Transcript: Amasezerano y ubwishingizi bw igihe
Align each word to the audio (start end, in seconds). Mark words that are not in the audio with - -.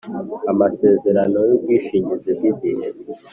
Amasezerano 0.51 1.37
y 1.49 1.51
ubwishingizi 1.55 2.29
bw 2.37 2.43
igihe 2.51 2.87